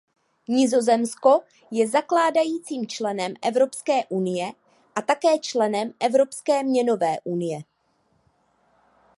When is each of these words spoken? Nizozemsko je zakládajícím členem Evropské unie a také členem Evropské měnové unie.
Nizozemsko 0.47 1.41
je 1.71 1.87
zakládajícím 1.87 2.87
členem 2.87 3.33
Evropské 3.41 4.05
unie 4.09 4.51
a 4.95 5.01
také 5.01 5.39
členem 5.39 5.93
Evropské 5.99 6.63
měnové 6.63 7.17
unie. 7.23 7.59